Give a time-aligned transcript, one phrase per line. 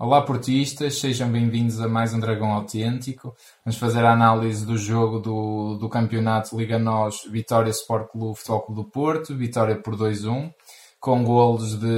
[0.00, 3.34] Olá portistas, sejam bem-vindos a mais um Dragão Autêntico.
[3.64, 8.60] Vamos fazer a análise do jogo do, do campeonato Liga Nós Vitória Sport Clube Futebol
[8.60, 10.54] Clube do Porto, vitória por 2-1,
[11.00, 11.88] com golos de...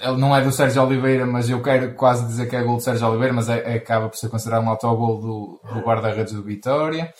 [0.00, 2.82] Ele não é do Sérgio Oliveira, mas eu quero quase dizer que é gol do
[2.82, 6.42] Sérgio Oliveira, mas é, é, acaba por ser considerado um autogol do, do guarda-redes do
[6.42, 7.14] Vitória.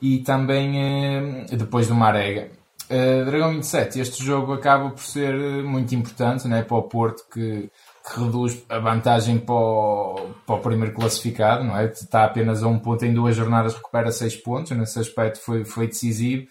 [0.00, 2.50] E também eh, depois do Marega.
[2.90, 7.70] Uh, Dragão 27, este jogo acaba por ser muito importante né, para o Porto que
[8.04, 11.86] que reduz a vantagem para o, para o primeiro classificado, não é?
[11.86, 15.86] Está apenas a um ponto em duas jornadas, recupera seis pontos, nesse aspecto foi, foi
[15.86, 16.46] decisivo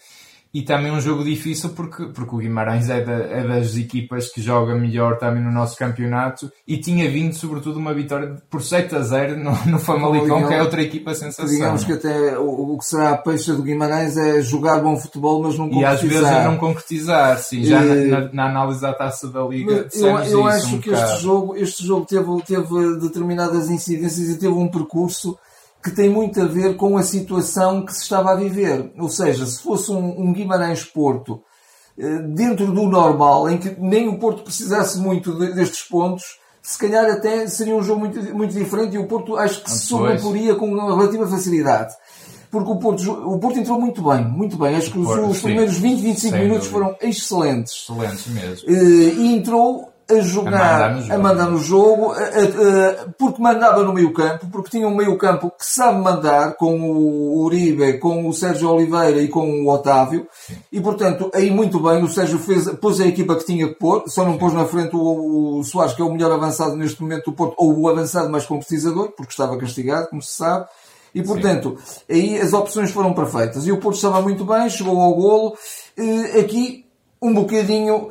[0.54, 4.42] e também um jogo difícil porque, porque o Guimarães é, da, é, das equipas que
[4.42, 9.00] joga melhor também no nosso campeonato e tinha vindo sobretudo uma vitória por 7 a
[9.00, 11.76] 0 no, no Famalicão, que é outra equipa sensacional.
[11.76, 15.42] Digamos que até o, o, que será a peixe do Guimarães é jogar bom futebol,
[15.42, 15.92] mas não concretizar.
[15.92, 18.08] E às vezes é não concretizar, sim, já e...
[18.08, 19.88] na, na, análise da taça da Liga.
[19.94, 24.52] Eu, eu acho um que este jogo, este jogo teve, teve determinadas incidências e teve
[24.52, 25.38] um percurso
[25.82, 28.92] que tem muito a ver com a situação que se estava a viver.
[28.98, 31.42] Ou seja, se fosse um, um Guimarães-Porto
[31.98, 37.10] eh, dentro do normal, em que nem o Porto precisasse muito destes pontos, se calhar
[37.10, 40.72] até seria um jogo muito, muito diferente e o Porto acho que se sobreporia com
[40.74, 41.92] relativa facilidade.
[42.48, 44.76] Porque o Porto, o Porto entrou muito bem, muito bem.
[44.76, 47.72] Acho que os, Porto, os primeiros 20, 25 minutos foram excelentes.
[47.72, 48.70] Excelentes mesmo.
[48.70, 54.12] Eh, e entrou a jogar, a mandar no jogo, a, a, porque mandava no meio
[54.12, 58.70] campo, porque tinha um meio campo que sabe mandar, com o Uribe, com o Sérgio
[58.70, 60.56] Oliveira e com o Otávio, Sim.
[60.70, 64.04] e portanto, aí muito bem, o Sérgio fez, pôs a equipa que tinha que pôr,
[64.06, 64.38] só não Sim.
[64.38, 67.54] pôs na frente o, o Soares, que é o melhor avançado neste momento do Porto,
[67.56, 70.66] ou o avançado mais concretizador, porque estava castigado, como se sabe,
[71.14, 72.00] e portanto, Sim.
[72.08, 73.66] aí as opções foram perfeitas.
[73.66, 75.56] E o Porto estava muito bem, chegou ao golo,
[76.38, 76.86] aqui
[77.20, 78.08] um bocadinho,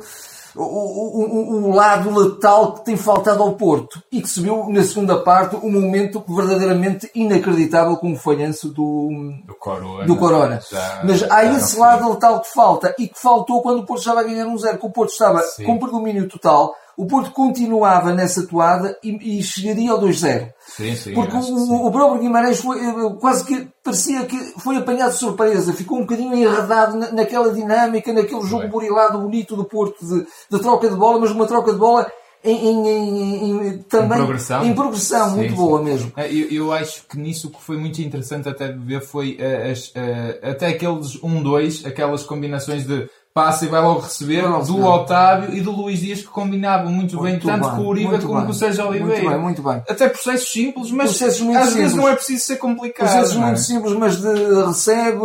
[0.54, 4.82] o, o, o, lado letal que tem faltado ao Porto e que se viu na
[4.82, 9.08] segunda parte um momento verdadeiramente inacreditável com o falhanço do,
[9.44, 10.04] do Corona.
[10.04, 10.60] Do corona.
[10.70, 14.20] Já, Mas há esse lado letal que falta e que faltou quando o Porto estava
[14.20, 15.64] a ganhar um zero, que o Porto estava Sim.
[15.64, 20.50] com predomínio total o Porto continuava nessa toada e, e chegaria ao 2-0.
[20.66, 21.14] Sim, sim.
[21.14, 25.72] Porque o, o próprio Guimarães foi, eh, quase que parecia que foi apanhado de surpresa,
[25.72, 30.62] ficou um bocadinho enredado na, naquela dinâmica, naquele jogo burilado bonito do Porto de, de,
[30.62, 32.10] troca de bola, mas uma troca de bola
[32.44, 35.56] em, em, em, também em progressão, em progressão sim, muito sim.
[35.56, 36.12] boa mesmo.
[36.16, 39.38] É, eu, eu, acho que nisso o que foi muito interessante até de ver foi
[39.40, 44.62] uh, as, uh, até aqueles 1-2, aquelas combinações de passa e vai logo receber não,
[44.62, 44.86] do não.
[44.86, 48.18] Otávio e do Luís Dias que combinavam muito, muito bem, tanto bem, com o Uribe
[48.20, 48.44] como bem.
[48.44, 49.14] com o Sérgio Oliveira.
[49.14, 49.82] Muito bem, muito bem.
[49.88, 51.82] Até processos simples, mas processos muito às simples.
[51.82, 53.08] vezes não é preciso ser complicado.
[53.08, 53.38] Processos é?
[53.38, 55.20] muito simples, mas de, recebe,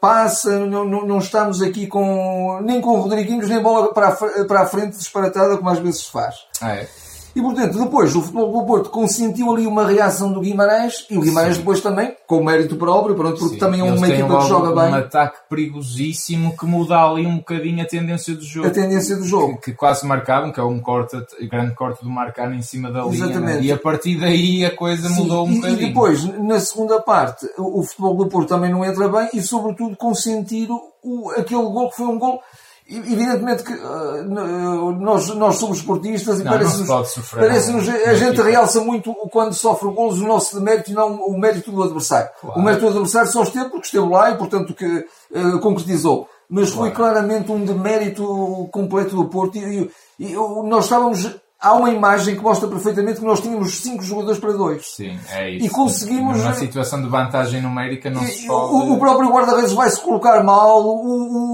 [0.00, 4.60] passa, não, não, não, estamos aqui com nem com Rodriguinhos, nem bola para a, para
[4.60, 6.36] a frente disparatada como às vezes se faz.
[6.62, 6.86] É.
[7.34, 11.20] E portanto, depois o Futebol do Porto consentiu ali uma reação do Guimarães e o
[11.20, 11.60] Guimarães Sim.
[11.60, 13.60] depois também, com mérito próprio, pronto, porque Sim.
[13.60, 14.90] também é uma Eles equipa que joga bem.
[14.90, 18.66] um ataque perigosíssimo que muda ali um bocadinho a tendência do jogo.
[18.66, 19.56] A tendência do jogo.
[19.58, 21.16] Que, que quase marcavam, que é um corte,
[21.48, 23.26] grande corte do marcar em cima da linha.
[23.26, 23.32] Né?
[23.32, 23.66] Exatamente.
[23.66, 25.22] E a partir daí a coisa Sim.
[25.22, 25.82] mudou um e, bocadinho.
[25.82, 29.96] E depois, na segunda parte, o, Futebol do Porto também não entra bem e sobretudo
[29.96, 30.68] consentir
[31.02, 32.40] o, aquele gol que foi um gol
[32.90, 36.88] Evidentemente que uh, nós, nós somos esportistas e parece-nos,
[37.30, 37.70] parece
[38.06, 41.82] a gente realça muito quando sofre golos o nosso mérito e não o mérito do
[41.82, 42.30] adversário.
[42.40, 42.58] Claro.
[42.58, 46.30] O mérito do adversário só esteve porque esteve lá e portanto que uh, concretizou.
[46.48, 46.86] Mas claro.
[46.86, 52.36] foi claramente um demérito completo do Porto e, e, e nós estávamos há uma imagem
[52.36, 54.86] que mostra perfeitamente que nós tínhamos 5 jogadores para 2.
[54.86, 55.66] Sim, é isso.
[55.66, 56.38] E conseguimos.
[56.38, 58.72] Numa situação de vantagem numérica não se pode.
[58.72, 61.47] O, o próprio guarda-redes vai se colocar mal, o,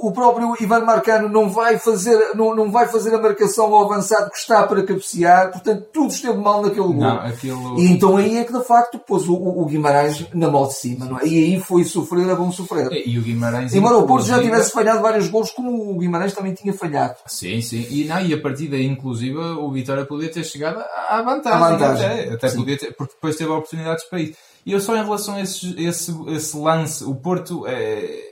[0.00, 4.30] o, próprio Ivan Marcano não vai, fazer, não, não vai fazer a marcação ao avançado
[4.30, 6.94] que está para cabecear, portanto tudo esteve mal naquele gol.
[6.94, 7.78] Não, aquilo...
[7.78, 11.06] E então aí é que de facto pôs o, o Guimarães na mão de cima,
[11.06, 11.26] não é?
[11.26, 12.90] E aí foi sofrer a bom sofrer.
[12.92, 13.74] E, e o Guimarães.
[13.74, 17.16] Embora o Porto já tivesse falhado vários gols, como o Guimarães também tinha falhado.
[17.26, 17.86] Sim, sim.
[17.90, 21.58] E, não, e a partir daí, inclusive, o Vitória podia ter chegado à vantagem.
[21.58, 22.06] À vantagem.
[22.06, 24.34] Até, até podia ter, porque depois teve oportunidades para isso.
[24.66, 28.27] E eu só em relação a esse, esse, esse lance, o Porto é,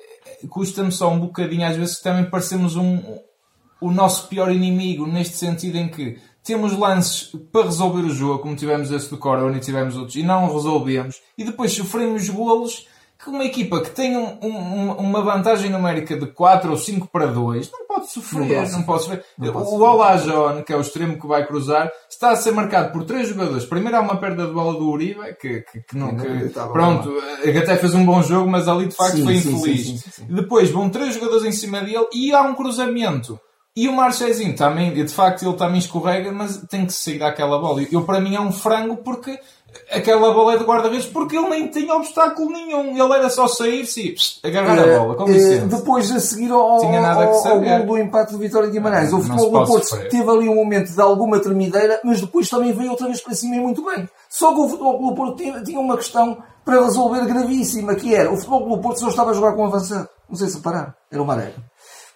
[0.49, 3.01] custa-me só um bocadinho, às vezes também parecemos um,
[3.81, 8.57] o nosso pior inimigo, neste sentido em que temos lances para resolver o jogo, como
[8.57, 12.87] tivemos esse do Corona e tivemos outros, e não resolvemos, e depois sofremos golos
[13.19, 17.27] que uma equipa que tem um, um, uma vantagem numérica de 4 ou 5 para
[17.27, 18.71] 2 não pode sofrer.
[18.71, 19.25] Não, pode sofrer.
[19.39, 22.93] Não pode o Olajon, que é o extremo que vai cruzar, está a ser marcado
[22.93, 23.65] por 3 jogadores.
[23.65, 26.15] Primeiro há uma perda de bola do Uribe, que, que, que não.
[26.15, 29.87] Que, pronto, até fez um bom jogo, mas ali de facto sim, foi infeliz.
[29.87, 33.41] Sim, sim, Depois vão 3 jogadores em cima dele e há um cruzamento
[33.77, 37.83] E o Marchezinho também, de facto, ele também escorrega, mas tem que sair daquela bola.
[37.93, 39.39] Eu, para mim, é um frango porque
[39.91, 42.97] aquela bola é de guarda-redes porque ele nem tinha obstáculo nenhum.
[42.97, 45.15] Ele era só sair-se e agarrar é, a bola.
[45.17, 49.13] Com é, depois a seguir ao, ao, ao gol do empate de Vitória de Guimarães,
[49.13, 52.91] o futebol do Porto teve ali um momento de alguma tremideira, mas depois também veio
[52.91, 54.09] outra vez para cima e muito bem.
[54.29, 58.33] Só que o futebol do Porto tinha, tinha uma questão para resolver gravíssima, que era
[58.33, 60.09] o futebol do Porto só estava a jogar com avançado.
[60.29, 60.93] Não sei se repararam.
[61.11, 61.55] Era uma Marega.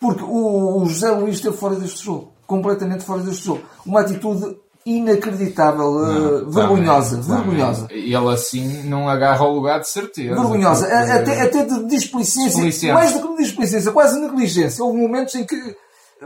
[0.01, 2.33] Porque o, o José Luís esteve fora deste jogo.
[2.47, 3.63] Completamente fora deste jogo.
[3.85, 7.89] Uma atitude inacreditável, não, uh, vergonhosa, também, vergonhosa.
[7.91, 10.35] E ele assim não agarra o lugar de certeza.
[10.35, 11.13] Vergonhosa, porque...
[11.13, 14.83] até, até de displicência, mais do que de displicência, quase negligência.
[14.83, 15.77] Houve momentos em que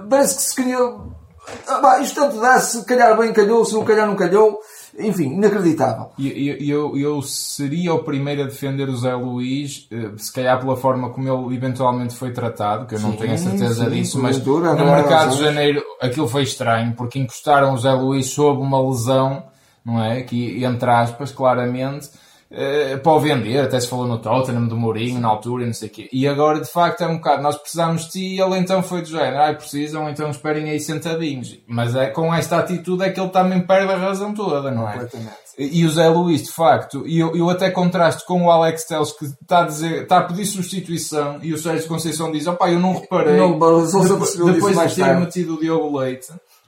[0.08, 0.78] parece que se queria.
[1.66, 4.58] Ah, bah, isto tanto dá, se calhar bem calhou, se não calhar não calhou.
[4.98, 6.10] Enfim, inacreditável.
[6.18, 10.76] Eu, eu, eu seria o primeiro a defender o Zé Luís, eh, se calhar pela
[10.76, 14.22] forma como ele eventualmente foi tratado, que eu não sim, tenho a certeza sim, disso,
[14.22, 18.62] mas dura, no mercado de janeiro aquilo foi estranho, porque encostaram o Zé Luís sob
[18.62, 19.42] uma lesão,
[19.84, 20.22] não é?
[20.22, 22.08] Que, entre aspas, claramente
[22.50, 25.88] Uh, para o vender, até se falou no Tottenham, do Mourinho, na altura, não sei
[25.88, 26.08] o quê.
[26.12, 29.02] E agora, de facto, é um bocado, nós precisamos de ti, e ele então foi
[29.02, 31.58] do género, ai, precisam, então esperem aí sentadinhos.
[31.66, 35.08] Mas é, com esta atitude é que ele também perde a razão toda, não é?
[35.56, 39.12] E o Zé Luís, de facto, e eu, eu até contrasto com o Alex Teles
[39.12, 42.80] que está a dizer, está a pedir substituição, e o Sérgio Conceição diz, opá, eu
[42.80, 43.56] não reparei, não,
[44.08, 46.26] depois, depois de ter metido o Diogo Leite.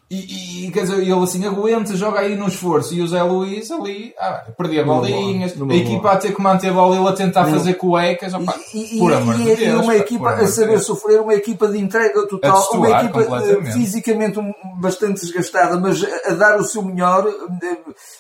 [0.09, 2.95] E, e, quer dizer, ele assim aguenta, joga aí no esforço.
[2.95, 6.75] E o Zé Luís ali, ah, perdia bolinhas, a equipa a ter que manter a
[6.75, 8.33] bola, ele a tentar fazer cuecas.
[8.33, 9.83] Opa, e, por amor de Deus.
[9.83, 14.39] uma equipa a saber sofrer, uma equipa de entrega total, uma equipa eh, fisicamente
[14.81, 17.77] bastante desgastada, mas a dar o seu melhor, eh,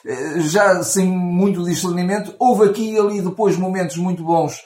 [0.06, 2.34] eh, já sem muito discernimento.
[2.36, 4.60] Houve aqui e ali depois momentos muito bons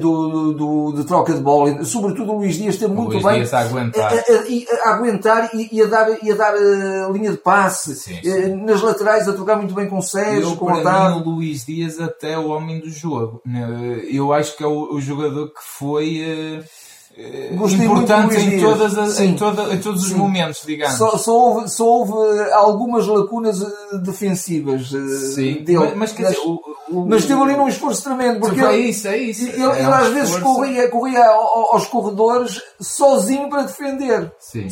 [0.00, 3.54] do, do, de troca de bola, sobretudo o Luís Dias teve muito Luís bem Dias
[3.54, 7.30] a aguentar, a, a, a aguentar e, e, a dar, e a dar eh, linha
[7.30, 8.28] de passe sim, sim.
[8.28, 11.18] Eh, nas laterais, a trocar muito bem com o Sérgio, eu, com o Otávio.
[11.18, 13.40] o Luís Dias até o homem do jogo.
[14.10, 16.62] Eu acho que é o, o jogador que foi
[17.16, 20.12] eh, Gostei importante em, todas as, em, toda, em todos Sim.
[20.12, 20.96] os momentos, digamos.
[20.96, 25.54] Só, só, houve, só houve algumas lacunas eh, defensivas eh, Sim.
[25.62, 25.78] dele.
[25.78, 26.58] Mas, mas, quer dizer, o,
[26.92, 28.40] o, mas teve ali num esforço tremendo.
[28.40, 29.46] Porque é isso, é isso.
[29.46, 34.32] Ele, é ele um às vezes corria, corria aos corredores sozinho para defender.
[34.38, 34.68] Sim.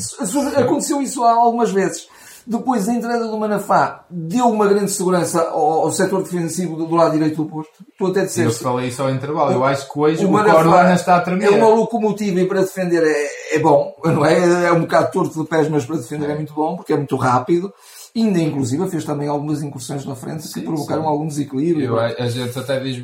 [0.56, 2.08] Aconteceu isso algumas vezes.
[2.46, 6.96] Depois, a entrada do Manafá deu uma grande segurança ao, ao setor defensivo do, do,
[6.96, 7.72] lado direito do posto.
[7.96, 8.64] Tu até disseste.
[8.64, 9.52] Eu falei isso ao intervalo.
[9.52, 11.46] Eu acho que hoje o, o Manafá está a tremer.
[11.46, 14.66] É uma locomotiva e para defender é, é bom, não é?
[14.66, 16.96] É um bocado torto de pés, mas para defender é, é muito bom, porque é
[16.96, 17.72] muito rápido.
[18.14, 21.08] Ainda, inclusive, fez também algumas incursões na frente sim, que provocaram sim.
[21.08, 21.86] algum desequilíbrio.
[21.86, 23.02] Eu, a gente até diz,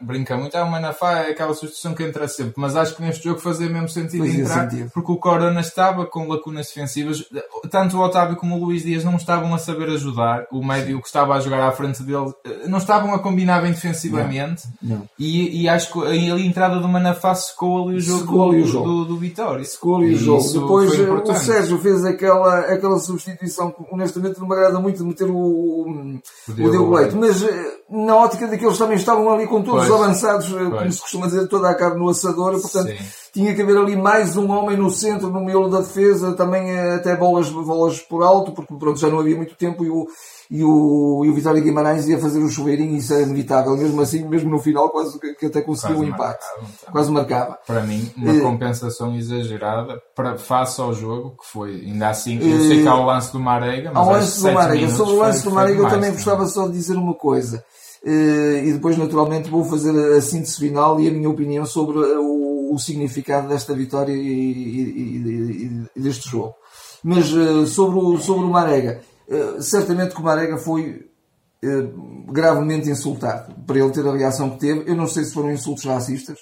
[0.00, 3.24] brinca muito, ah, o Manafá é aquela substituição que entra sempre, mas acho que neste
[3.24, 4.90] jogo fazia mesmo sentido fazia entrar, sentido.
[4.92, 7.24] porque o Corona estava com lacunas defensivas,
[7.70, 11.06] tanto o Otávio como o Luís Dias não estavam a saber ajudar, o médio que
[11.06, 15.08] estava a jogar à frente dele, eh, não estavam a combinar bem defensivamente, não, não.
[15.18, 18.66] E, e, acho que a, a entrada do Manafá secou ali o jogo, ali o
[18.66, 18.86] jogo.
[18.86, 19.64] Do, do, Vitória.
[19.64, 20.52] Secou ali o jogo.
[20.52, 25.86] Depois o Sérgio fez aquela, aquela substituição que honestamente não me agrada muito meter o,
[25.86, 29.88] o, Diogo Leite, mas eh, na ótica de que eles também estavam ali com todos
[29.88, 30.70] pois, avançados, eh, pois.
[30.70, 33.04] como se costuma dizer, toda a carne no assador, portanto Sim.
[33.32, 36.94] tinha que haver ali mais um homem no centro, no miolo da defesa, também eh,
[36.96, 40.06] até bolas, bolas por alto, porque pronto, já não havia muito tempo e o,
[40.50, 43.76] e o, e o Vitória Guimarães ia fazer o chuveirinho, isso é inevitável.
[43.76, 46.44] Mesmo assim, mesmo no final, quase que até conseguiu quase um empate.
[46.56, 46.92] Então.
[46.92, 47.58] Quase marcava.
[47.66, 52.60] Para mim, uma uh, compensação exagerada para, face ao jogo, que foi, ainda assim, eu
[52.68, 54.06] sei que há o lance do Marega, mas.
[54.06, 54.88] Ao lance do Marega.
[54.90, 57.64] Sobre o lance do Marega, eu também gostava só de dizer uma coisa.
[58.04, 62.74] Uh, e depois, naturalmente, vou fazer a síntese final e a minha opinião sobre o,
[62.74, 66.54] o significado desta vitória e, e, e, e deste jogo.
[67.02, 67.26] Mas
[67.68, 69.00] sobre, o, sobre o Marega,
[69.60, 71.08] certamente que o Marega foi
[72.28, 74.90] gravemente insultado para ele ter a reação que teve.
[74.90, 76.38] Eu não sei se foram insultos racistas,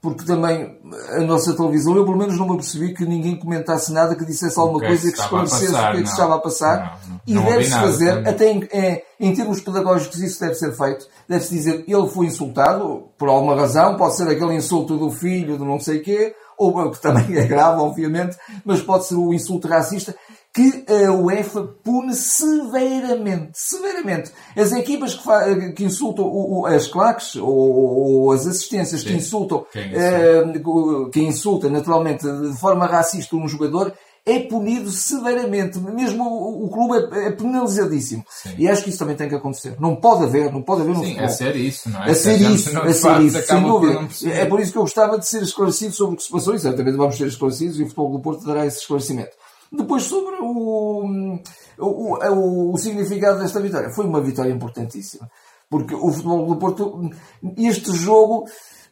[0.00, 0.78] porque também
[1.16, 4.58] a nossa televisão, eu pelo menos não me percebi que ninguém comentasse nada, que dissesse
[4.58, 7.00] alguma okay, coisa que esclarecesse o que é que estava a passar.
[7.26, 8.32] Não, não, e deve-se fazer, também.
[8.32, 11.08] até em, em, em, termos pedagógicos, isso deve ser feito.
[11.28, 15.64] Deve-se dizer, ele foi insultado, por alguma razão, pode ser aquele insulto do filho, do
[15.64, 20.14] não sei quê, ou que também é grave, obviamente, mas pode ser o insulto racista
[20.56, 24.32] que a UEFA pune severamente, severamente.
[24.56, 29.08] As equipas que, que insultam o, o, as claques ou, ou, as assistências Sim.
[29.08, 30.68] que insultam, quem insulta?
[30.70, 33.92] Uh, quem insulta naturalmente de forma racista um jogador,
[34.24, 35.78] é punido severamente.
[35.78, 38.24] Mesmo o, o clube é, é penalizadíssimo.
[38.30, 38.54] Sim.
[38.56, 39.76] E acho que isso também tem que acontecer.
[39.78, 41.26] Não pode haver, não pode haver no Sim, futebol.
[41.26, 42.10] É ser isso, não é?
[42.10, 44.08] A ser isso, a ser isso, sem dúvida.
[44.32, 46.58] É por isso que eu gostava de ser esclarecido sobre o que se passou e
[46.58, 49.32] certamente vamos ser esclarecidos e o futebol do Porto dará esse esclarecimento.
[49.76, 51.38] Depois, sobre o,
[51.78, 53.90] o, o, o significado desta vitória.
[53.90, 55.30] Foi uma vitória importantíssima.
[55.68, 57.10] Porque o futebol do Porto,
[57.56, 58.46] este jogo,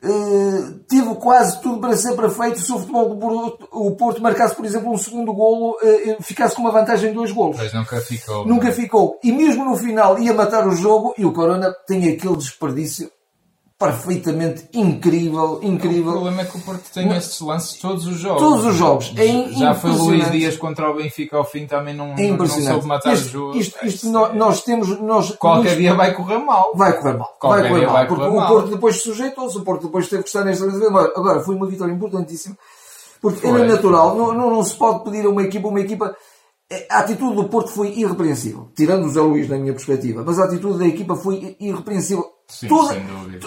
[0.07, 4.55] Uh, teve quase tudo para ser perfeito se o futebol do Porto, o Porto marcasse,
[4.55, 7.57] por exemplo, um segundo golo, uh, ficasse com uma vantagem de dois golos.
[7.57, 8.47] Mas nunca ficou.
[8.47, 9.19] Nunca ficou.
[9.25, 13.11] E mesmo no final ia matar o jogo e o Corona tem aquele desperdício
[13.85, 16.11] perfeitamente incrível, incrível.
[16.11, 17.17] O problema é que o Porto tem não.
[17.17, 18.43] estes lances todos os jogos.
[18.43, 19.13] Todos os jogos.
[19.17, 22.47] É Já foi o Luís Dias contra o Benfica ao fim também não, é não
[22.47, 23.57] soube matar o jogo.
[23.57, 25.01] Isto, isto nós, nós, temos...
[25.01, 26.73] Nós, Qualquer nós, dia vai correr mal.
[26.75, 27.37] Vai correr mal.
[27.39, 27.95] Qualquer vai correr mal.
[27.95, 30.83] Vai porque o Porto depois sujeitou-se, o Porto depois teve que estar nesta vez.
[30.83, 32.57] Agora, foi uma vitória importantíssima.
[33.21, 34.15] Porque foi, era natural.
[34.15, 36.15] Não, não, não se pode pedir a uma equipa, uma equipa
[36.71, 40.39] é, a atitude do Porto foi irrepreensível, tirando o Zé Luís na minha perspectiva, mas
[40.39, 42.34] a atitude da equipa foi irrepreensível.
[42.49, 42.95] Sim, Toda,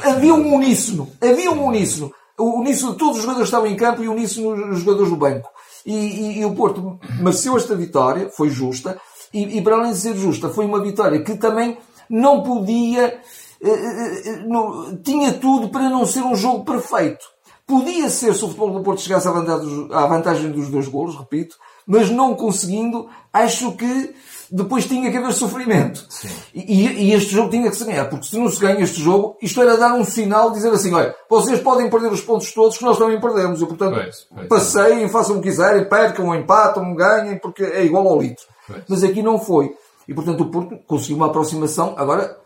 [0.04, 2.12] havia um uníssono, havia um uníssono.
[2.38, 5.50] O uníssono, todos os jogadores estavam em campo e o uníssono os jogadores do banco.
[5.86, 9.00] E, e, e, o Porto mereceu esta vitória, foi justa,
[9.34, 11.78] e, e, para além de ser justa, foi uma vitória que também
[12.10, 13.20] não podia,
[13.62, 17.26] eh, eh, eh não, tinha tudo para não ser um jogo perfeito.
[17.66, 21.18] Podia ser se o futebol do Porto chegasse à vantagem, à vantagem dos dois golos,
[21.18, 24.14] repito, mas não conseguindo, acho que
[24.52, 26.06] depois tinha que haver sofrimento.
[26.54, 29.38] E, e, este jogo tinha que se ganhar, porque se não se ganha este jogo,
[29.42, 32.84] isto era dar um sinal, dizer assim, olha, vocês podem perder os pontos todos que
[32.84, 33.62] nós também perdemos.
[33.62, 38.08] E, portanto, pois, pois, passeiem, façam o que quiserem, percam, empatam, ganhem, porque é igual
[38.08, 38.46] ao litro.
[38.88, 39.74] Mas aqui não foi.
[40.08, 41.94] E, portanto, o Porto conseguiu uma aproximação.
[41.98, 42.38] Agora,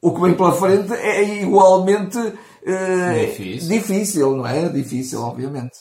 [0.00, 3.68] o que vem pela frente é igualmente uh, difícil.
[3.68, 4.68] difícil, não é?
[4.68, 5.78] Difícil, obviamente.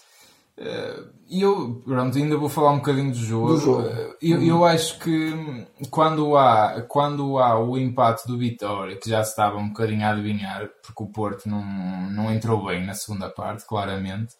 [0.57, 3.53] Uh, e eu, pronto, ainda vou falar um bocadinho do jogo.
[3.53, 3.87] Do jogo.
[4.21, 4.43] Eu, uhum.
[4.43, 9.57] eu acho que quando há, quando há o empate do Vitória, que já se estava
[9.57, 11.63] um bocadinho a adivinhar, porque o Porto não,
[12.11, 14.35] não entrou bem na segunda parte, claramente.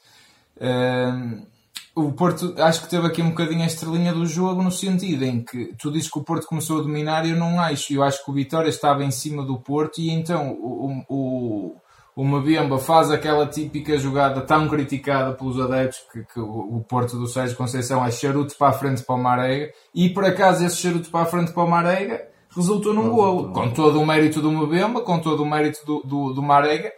[0.58, 1.48] Uh,
[1.96, 5.44] o Porto, acho que teve aqui um bocadinho a estrelinha do jogo no sentido em
[5.44, 7.94] que tu dizes que o Porto começou a dominar e eu não acho.
[7.94, 11.76] Eu acho que o Vitória estava em cima do Porto e então o, o
[12.16, 17.28] o Mbemba faz aquela típica jogada tão criticada pelos adeptos que, que o Porto do
[17.28, 21.10] Sérgio Conceição é charuto para a frente para o Marega e por acaso esse charuto
[21.10, 25.02] para a frente para o Marega resultou num gol com todo o mérito do Mbemba,
[25.02, 26.92] com todo o mérito do, do, do Marega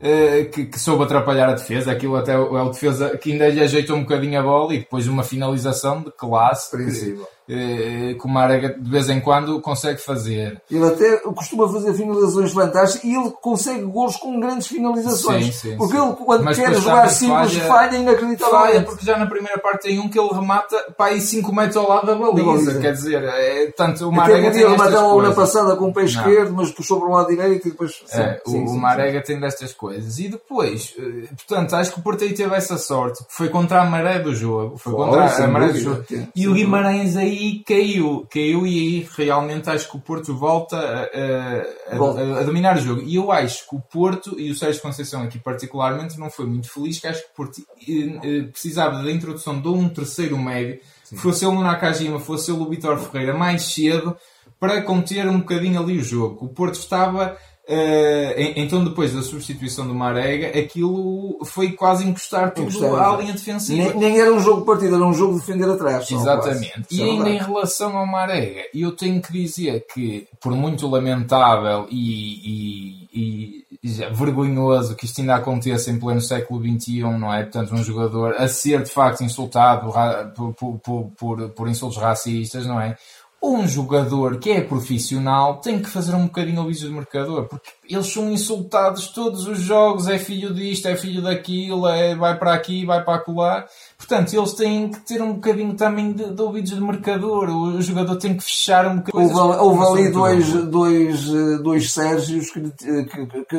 [0.00, 1.92] eh, que, que, soube atrapalhar a defesa.
[1.92, 5.06] Aquilo até é o defesa que ainda lhe ajeitou um bocadinho a bola e depois
[5.06, 6.70] uma finalização de classe.
[6.74, 10.60] Que, que o Marega de vez em quando consegue fazer.
[10.70, 15.46] Ele até costuma fazer finalizações fantásticas e ele consegue gols com grandes finalizações.
[15.46, 16.02] Sim, sim, porque sim.
[16.02, 18.72] ele, quando Mas quer jogar simples, falha, falha inacreditavelmente.
[18.72, 21.76] Falha, porque já na primeira parte tem um que ele remata para aí 5 metros
[21.76, 22.78] ao lado da baliza.
[22.80, 26.52] Quer dizer, é, tanto o Marega até tem rematar na passada com o pé esquerdo,
[26.54, 28.02] mas puxou para o lado direito e depois.
[28.12, 30.18] É, o, o Marega tem destas coisas.
[30.18, 33.82] E depois, eh, portanto, acho que o Porto aí teve essa sorte, que foi contra
[33.82, 34.76] a maré do jogo.
[34.76, 36.04] Foi contra a maré do jogo.
[36.34, 41.94] E o Guimarães aí caiu, caiu e aí realmente acho que o Porto volta a,
[41.94, 43.02] a, a, dominar o jogo.
[43.02, 46.70] E eu acho que o Porto e o Sérgio Conceição aqui particularmente não foi muito
[46.70, 50.80] feliz, que acho que o Porto eh, eh, precisava da introdução de um terceiro médio,
[51.04, 51.16] Sim.
[51.16, 54.16] fosse ele o Nakajima, fosse ele o Vitor Ferreira mais cedo,
[54.58, 56.44] para conter um bocadinho ali o jogo.
[56.44, 57.36] O Porto estava
[57.70, 63.90] Uh, então, depois da substituição do Marega, aquilo foi quase encostar tudo à linha defensiva.
[63.90, 66.10] Nem, nem, era um jogo de partida, era um jogo de defender atrás.
[66.10, 66.86] Exatamente.
[66.90, 73.06] E ainda em relação ao Marega, eu tenho que dizer que, por muito lamentável e,
[73.14, 77.44] e, e vergonhoso que isto ainda aconteça em pleno século XXI, não é?
[77.44, 79.92] Portanto, um jogador a ser de facto insultado
[80.34, 82.96] por, por, por, por insultos racistas, não é?
[83.42, 87.70] Um jogador que é profissional tem que fazer um bocadinho o viso do mercador, porque
[87.88, 92.52] eles são insultados todos os jogos, é filho disto, é filho daquilo, é, vai para
[92.52, 93.66] aqui, vai para acolá.
[93.96, 98.16] Portanto, eles têm que ter um bocadinho também de, de ouvidos de mercador, o jogador
[98.16, 99.36] tem que fechar um bocadinho.
[99.36, 101.26] Houve, houve ali dois, dois,
[101.62, 103.56] dois Sérgios que, que, que, que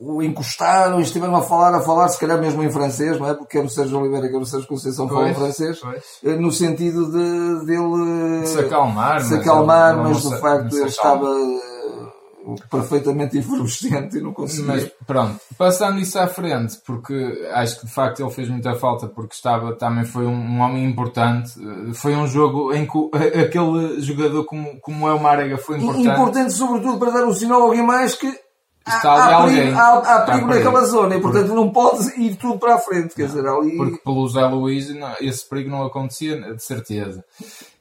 [0.00, 3.34] o encostaram e estiveram a falar, a falar, se calhar mesmo em francês, não é?
[3.34, 6.02] Porque quer o Sérgio Oliveira, quer o Sérgio Conceição falam francês, pois.
[6.24, 10.86] Eh, no sentido de dele de se acalmar, se acalmar mas, mas do facto ele
[10.86, 14.66] estava eh, perfeitamente efervescente e não conseguia.
[14.66, 19.06] Mas pronto, passando isso à frente, porque acho que de facto ele fez muita falta,
[19.06, 21.52] porque estava, também foi um, um homem importante.
[21.56, 26.08] Eh, foi um jogo em que aquele jogador como, como é o Marega foi importante.
[26.08, 28.43] Importante sobretudo para dar um sinal a alguém mais que
[28.86, 29.74] está ali há, alguém.
[29.74, 33.14] Há, há perigo naquela zona e, portanto, não pode ir tudo para a frente.
[33.14, 33.76] Quer dizer, ali...
[33.76, 34.88] Porque pelo Zé Luís
[35.20, 37.24] esse perigo não acontecia, de certeza.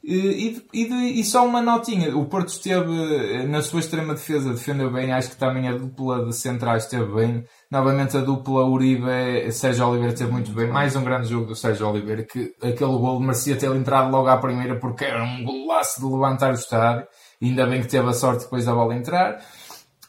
[0.04, 5.14] E, e, e, só uma notinha, o Porto esteve na sua extrema defesa, defendeu bem,
[5.14, 7.46] acho que também a dupla de centrais esteve bem.
[7.72, 10.68] Novamente a dupla Uribe Sérgio Oliveira teve muito bem.
[10.68, 14.36] Mais um grande jogo do Sérgio Oliveira, que aquele gol merecia ter entrado logo à
[14.36, 17.08] primeira porque era um golaço de levantar o estádio.
[17.42, 19.40] Ainda bem que teve a sorte depois da bola entrar.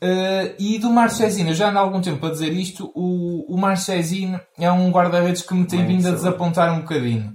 [0.04, 3.56] Uh, e do Marchesino, eu já ando há algum tempo a dizer isto, o, o
[3.56, 7.32] Marchesino é um guarda-redes que me tem vindo a desapontar um bocadinho.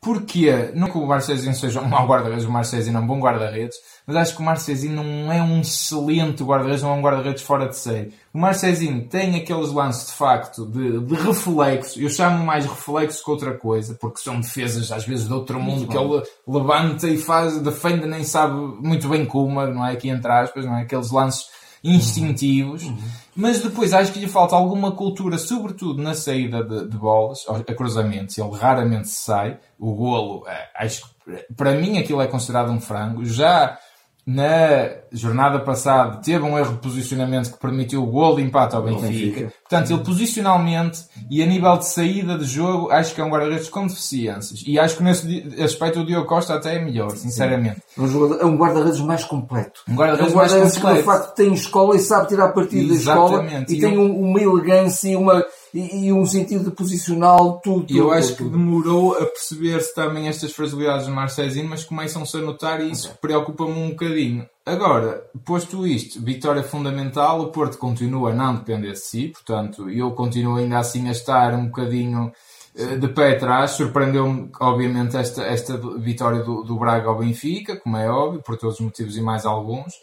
[0.00, 0.72] Porquê?
[0.74, 3.76] Não que o Marcezinho seja um mau guarda-redes, o Marcezinho é um bom guarda-redes,
[4.06, 7.68] mas acho que o Marcezinho não é um excelente guarda-redes, não é um guarda-redes fora
[7.68, 8.12] de série.
[8.32, 13.30] O Marcezinho tem aqueles lances de facto de, de reflexo, eu chamo mais reflexo que
[13.30, 17.60] outra coisa, porque são defesas às vezes de outro mundo que ele levanta e faz,
[17.60, 19.92] defende, nem sabe muito bem como, não é?
[19.92, 20.82] Aqui entre aspas, não é?
[20.82, 21.46] Aqueles lances
[21.82, 22.96] instintivos, uhum.
[23.34, 27.74] mas depois acho que lhe falta alguma cultura, sobretudo na saída de, de bolas, a
[27.74, 32.80] cruzamentos, ele raramente sai, o golo, é, acho que para mim aquilo é considerado um
[32.80, 33.78] frango, já
[34.24, 38.82] na jornada passada teve um erro de posicionamento que permitiu o gol de empate ao
[38.82, 39.08] Benfica.
[39.08, 39.52] Benfica.
[39.68, 43.68] Portanto, ele posicionalmente e a nível de saída de jogo, acho que é um guarda-redes
[43.68, 44.62] com deficiências.
[44.64, 47.82] E acho que nesse aspecto o Diogo Costa até é melhor, sinceramente.
[47.98, 49.80] Um jogador, é um guarda-redes mais completo.
[49.88, 50.94] Um guarda-redes é um guarda mais completo.
[50.94, 53.44] que, de facto, tem escola e sabe tirar partido da escola.
[53.68, 57.86] E, e tem um, uma elegância e uma e, e um sentido posicional, tudo.
[57.90, 58.50] E eu tudo, acho tudo.
[58.50, 63.08] que demorou a perceber-se também estas fragilidades do Marcezinho, mas começam-se a notar e isso
[63.08, 63.18] okay.
[63.20, 64.46] preocupa-me um bocadinho.
[64.64, 70.12] Agora, posto isto, vitória fundamental, o Porto continua a não depender de si, portanto, eu
[70.12, 72.32] continuo ainda assim a estar um bocadinho
[72.76, 73.72] eh, de pé atrás.
[73.72, 78.76] Surpreendeu-me, obviamente, esta, esta vitória do, do Braga ao Benfica, como é óbvio, por todos
[78.76, 79.94] os motivos e mais alguns.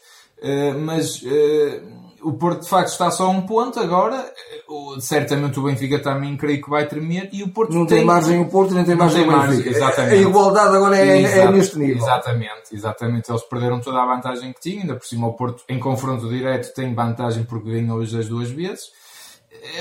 [0.41, 4.31] Uh, mas uh, o Porto de facto está só a um ponto agora.
[4.99, 8.39] Certamente o Benfica também creio que vai tremer e o Porto não tem, tem margem
[8.39, 9.69] o Porto nem tem margem o Benfica.
[9.69, 10.15] Exatamente.
[10.15, 11.97] A igualdade agora é, é, neste nível.
[11.97, 13.31] Exatamente, exatamente.
[13.31, 16.73] Eles perderam toda a vantagem que tinham, ainda por cima o Porto em confronto direto
[16.73, 18.91] tem vantagem porque ganhou hoje as duas vezes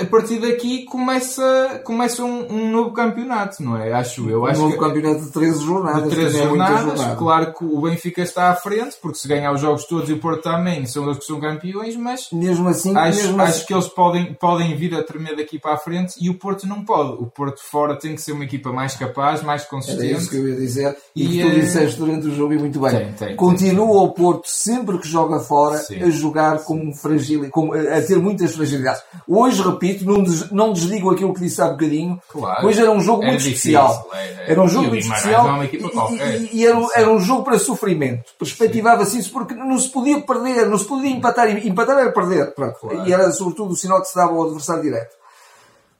[0.01, 3.93] a partir daqui começa, começa um, um, novo campeonato, não é?
[3.93, 4.41] Acho eu.
[4.41, 6.03] Um acho novo que, campeonato de 13 jornadas.
[6.03, 7.17] De 13 jornadas.
[7.17, 10.19] Claro que o Benfica está à frente, porque se ganhar os jogos todos e o
[10.19, 13.65] Porto também são os que são campeões, mas mesmo assim, acho, mesmo acho assim...
[13.65, 16.83] que eles podem, podem vir a tremer daqui para a frente e o Porto não
[16.83, 17.21] pode.
[17.21, 20.09] O Porto fora tem que ser uma equipa mais capaz, mais consistente.
[20.09, 20.97] Era isso que eu ia dizer.
[21.15, 21.59] E, e tu é...
[21.59, 22.91] disseste durante o jogo e muito bem.
[22.91, 26.01] Tem, tem, Continua tem, o Porto, sempre que joga fora, Sim.
[26.01, 27.51] a jogar com fragilidade,
[27.87, 29.03] a ter muitas fragilidades.
[29.27, 32.21] Hoje, repito, num não desligo aquilo que disse há bocadinho.
[32.29, 32.67] Claro.
[32.67, 34.09] Hoje era um jogo muito difícil, especial.
[34.13, 35.63] É, era um jogo muito especial.
[35.63, 35.77] E,
[36.17, 38.31] e, e, era, era um jogo para sofrimento.
[38.37, 41.49] Perspectivava-se isso porque não se podia perder, não se podia empatar.
[41.65, 42.53] Empatar era perder.
[42.53, 43.07] Claro.
[43.07, 45.18] E era sobretudo o sinal que se dava ao adversário direto.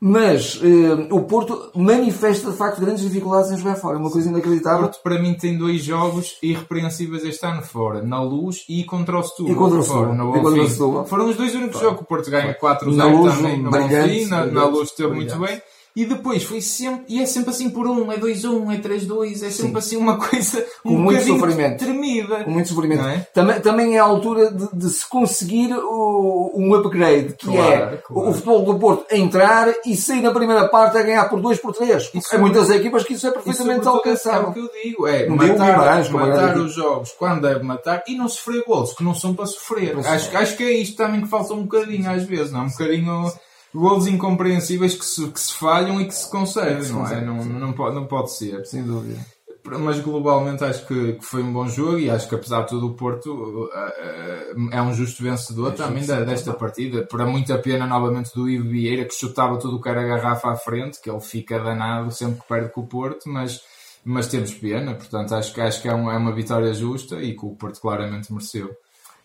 [0.02, 3.98] Mas eh, o Porto manifesta de facto grandes dificuldades em jogar fora.
[3.98, 4.80] É uma coisa inacreditável.
[4.80, 9.20] O Porto, para mim, tem dois jogos irrepreensíveis este ano fora: na luz e contra
[9.20, 9.52] o Setúbal.
[9.52, 11.06] E contra o Setúbal.
[11.06, 12.96] Foram os dois únicos jogos que o Porto ganha 4-0
[13.36, 13.62] também.
[13.62, 15.62] No Bonfim, na, na luz esteve muito bem.
[16.00, 19.50] E depois foi sempre, e é sempre assim por um, é 2-1, é 3-2, é
[19.50, 19.78] sempre Sim.
[19.78, 21.78] assim uma coisa um Com muito sofrimento.
[21.78, 22.44] tremida.
[22.46, 23.04] Com muito sofrimento.
[23.04, 23.28] É?
[23.34, 27.98] Também, também é a altura de, de se conseguir o, um upgrade, que claro, é
[27.98, 28.30] claro.
[28.30, 31.76] o futebol do Porto entrar e sair na primeira parte a ganhar por 2 por
[31.76, 32.12] 3.
[32.32, 34.48] Há muitas equipas que isso é perfeitamente isso, alcançável.
[34.48, 38.16] É o que eu digo, é não matar, matar os jogos quando deve matar e
[38.16, 39.98] não sofrer gols, que não são para sofrer.
[40.00, 42.62] Acho, acho que é isto também que falta um bocadinho às vezes, não?
[42.62, 42.64] É?
[42.64, 43.34] Um bocadinho
[43.74, 47.22] golos incompreensíveis que se, que se falham e que se conseguem, não é?
[47.22, 48.66] Não, não, pode, não pode ser.
[48.66, 49.20] Sem dúvida.
[49.66, 52.88] Mas globalmente acho que, que, foi um bom jogo e acho que apesar de tudo
[52.88, 57.06] o Porto uh, uh, é um justo vencedor é também da, desta partida.
[57.06, 60.56] Para muita pena novamente do Ivo Vieira que chutava tudo o que era garrafa à
[60.56, 63.62] frente, que ele fica danado sempre que perde com o Porto, mas,
[64.04, 67.36] mas temos pena, portanto acho que, acho que é, uma, é uma vitória justa e
[67.36, 68.76] que o Porto claramente mereceu.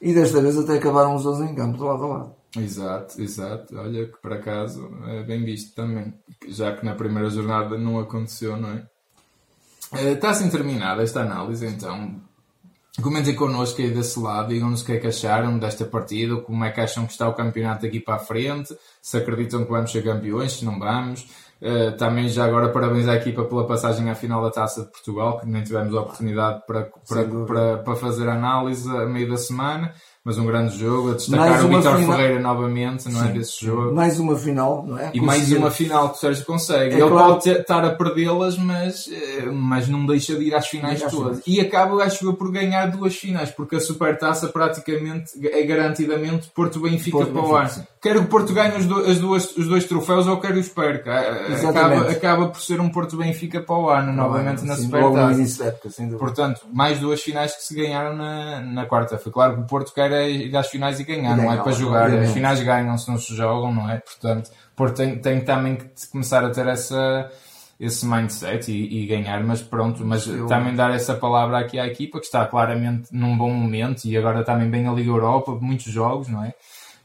[0.05, 2.35] E desta vez até acabaram os 11 em campo, do lado a lado.
[2.59, 3.75] Exato, exato.
[3.75, 6.13] Olha que por acaso é bem visto também,
[6.47, 8.87] já que na primeira jornada não aconteceu, não é?
[9.95, 12.21] Eh, está assim terminada esta análise, então.
[13.03, 16.71] Comentem connosco aí desse lado, digam-nos o que é que acharam desta partida, como é
[16.71, 20.05] que acham que está o campeonato aqui para a frente, se acreditam que vamos ser
[20.05, 21.27] campeões, se não vamos.
[21.65, 25.41] Uh, também já agora parabéns à equipa pela passagem à final da Taça de Portugal,
[25.41, 29.95] que nem tivemos a oportunidade para, para, para, para fazer análise a meio da semana
[30.25, 32.17] mas um grande jogo, a destacar o Vitor final...
[32.17, 33.29] Ferreira novamente, não é?
[33.29, 33.95] Desse jogo.
[33.95, 35.11] Mais uma final, não é?
[35.13, 36.95] E mais uma final que o Sérgio consegue.
[36.95, 37.35] É Ele claro.
[37.35, 41.43] pode estar a perdê-las, mas, eh, mas não deixa de ir às finais todas.
[41.47, 46.81] E acaba, acho eu, por ganhar duas finais, porque a Supertaça praticamente é garantidamente Porto
[46.81, 47.87] Benfica Porto para o ano.
[48.01, 51.11] Quer o Porto ganhe os, do, as duas, os dois troféus ou quer os perca.
[51.11, 55.77] Eh, acaba, acaba por ser um Porto Benfica para o ano, novamente na sim, Supertaça.
[56.19, 59.19] Portanto, mais duas finais que se ganharam na, na quarta.
[59.19, 61.73] Foi claro que o Porto quer é ir às finais e ganhar, não é para
[61.73, 62.11] jogar.
[62.11, 63.99] As finais ganham-se, não se jogam, não é?
[63.99, 67.31] Portanto, Porto tem, tem também que começar a ter essa,
[67.79, 70.47] esse mindset e, e ganhar, mas pronto, mas Eu...
[70.47, 74.43] também dar essa palavra aqui à equipa que está claramente num bom momento e agora
[74.45, 76.55] também bem a Liga Europa, muitos jogos, não é?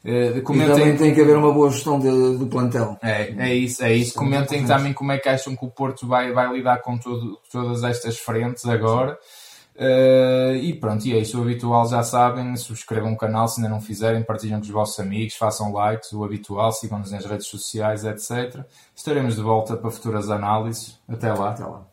[0.04, 0.76] Uh, comentem...
[0.76, 2.98] E também tem que haver uma boa gestão de, do plantel.
[3.04, 4.14] É, é isso, é isso.
[4.18, 7.84] Comentem também como é que acham que o Porto vai, vai lidar com tudo, todas
[7.84, 9.18] estas frentes agora.
[9.80, 13.74] Uh, e pronto, e é isso o habitual, já sabem, subscrevam o canal se ainda
[13.74, 18.04] não fizerem, partilhem com os vossos amigos, façam likes, o habitual, sigam-nos nas redes sociais,
[18.04, 18.66] etc.
[18.94, 21.00] Estaremos de volta para futuras análises.
[21.08, 21.52] Até lá.
[21.52, 21.86] Até lá.